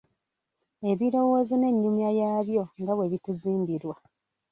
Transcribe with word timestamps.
Ebirowoozo 0.91 1.53
n’ennyumya 1.57 2.09
yaabyo 2.19 2.63
nga 2.81 2.93
bwe 2.95 3.11
bituzimbirwa 3.13 3.95